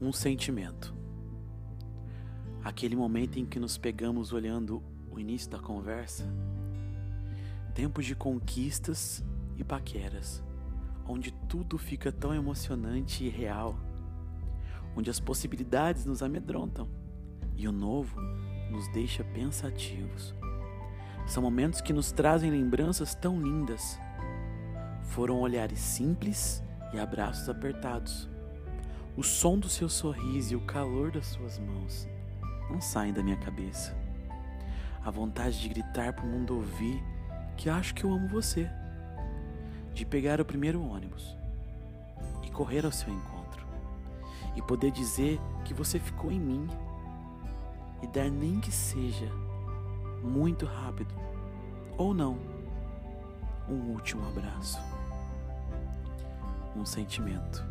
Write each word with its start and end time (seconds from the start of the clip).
Um 0.00 0.12
sentimento. 0.12 0.94
Aquele 2.64 2.96
momento 2.96 3.38
em 3.38 3.44
que 3.44 3.58
nos 3.58 3.76
pegamos 3.76 4.32
olhando 4.32 4.82
o 5.10 5.18
início 5.18 5.50
da 5.50 5.58
conversa. 5.58 6.24
Tempos 7.74 8.06
de 8.06 8.14
conquistas 8.14 9.24
e 9.56 9.64
paqueras, 9.64 10.42
onde 11.06 11.32
tudo 11.48 11.78
fica 11.78 12.12
tão 12.12 12.34
emocionante 12.34 13.24
e 13.24 13.28
real, 13.28 13.78
onde 14.96 15.10
as 15.10 15.20
possibilidades 15.20 16.04
nos 16.04 16.22
amedrontam 16.22 16.88
e 17.56 17.66
o 17.66 17.72
novo 17.72 18.20
nos 18.70 18.86
deixa 18.92 19.24
pensativos. 19.24 20.34
São 21.26 21.42
momentos 21.42 21.80
que 21.80 21.92
nos 21.92 22.10
trazem 22.10 22.50
lembranças 22.50 23.14
tão 23.14 23.40
lindas. 23.40 23.98
Foram 25.08 25.40
olhares 25.40 25.78
simples 25.78 26.62
e 26.92 26.98
abraços 26.98 27.48
apertados. 27.48 28.28
O 29.16 29.22
som 29.22 29.58
do 29.58 29.68
seu 29.68 29.88
sorriso 29.88 30.52
e 30.52 30.56
o 30.56 30.60
calor 30.60 31.10
das 31.10 31.26
suas 31.26 31.58
mãos 31.58 32.08
não 32.70 32.80
saem 32.80 33.12
da 33.12 33.22
minha 33.22 33.36
cabeça. 33.36 33.96
A 35.04 35.10
vontade 35.10 35.60
de 35.60 35.68
gritar 35.68 36.12
para 36.12 36.24
o 36.24 36.28
mundo 36.28 36.54
ouvir 36.54 37.02
que 37.56 37.68
acho 37.68 37.94
que 37.94 38.04
eu 38.04 38.12
amo 38.12 38.28
você. 38.28 38.70
De 39.92 40.04
pegar 40.04 40.40
o 40.40 40.44
primeiro 40.44 40.80
ônibus 40.80 41.36
e 42.44 42.50
correr 42.50 42.84
ao 42.84 42.92
seu 42.92 43.12
encontro. 43.12 43.66
E 44.54 44.62
poder 44.62 44.92
dizer 44.92 45.40
que 45.64 45.74
você 45.74 45.98
ficou 45.98 46.30
em 46.30 46.38
mim. 46.38 46.68
E 48.02 48.06
dar 48.06 48.30
nem 48.30 48.60
que 48.60 48.70
seja 48.70 49.26
muito 50.22 50.66
rápido 50.66 51.14
ou 51.96 52.14
não 52.14 52.58
um 53.68 53.92
último 53.92 54.26
abraço. 54.26 54.80
Um 56.78 56.86
sentimento 56.86 57.66